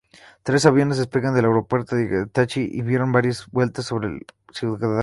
[0.43, 4.19] Tres aviones despegaron del aeropuerto de Tachikawa y dieron varias vueltas sobre la
[4.51, 4.99] ciudad.